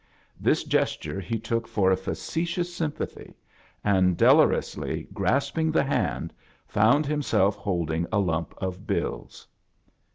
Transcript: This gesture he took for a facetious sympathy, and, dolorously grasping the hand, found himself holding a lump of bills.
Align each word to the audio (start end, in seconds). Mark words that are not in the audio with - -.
This 0.39 0.63
gesture 0.63 1.19
he 1.19 1.37
took 1.37 1.67
for 1.67 1.91
a 1.91 1.95
facetious 1.95 2.73
sympathy, 2.73 3.35
and, 3.83 4.17
dolorously 4.17 5.07
grasping 5.13 5.71
the 5.71 5.83
hand, 5.83 6.33
found 6.65 7.05
himself 7.05 7.55
holding 7.55 8.07
a 8.11 8.17
lump 8.17 8.55
of 8.57 8.87
bills. 8.87 9.47